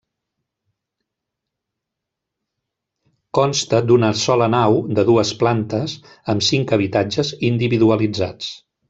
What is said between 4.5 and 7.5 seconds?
nau, de dues plantes, amb cinc habitatges